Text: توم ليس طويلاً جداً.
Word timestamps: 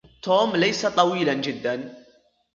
توم 0.21 0.55
ليس 0.55 0.85
طويلاً 0.85 1.33
جداً. 1.33 2.05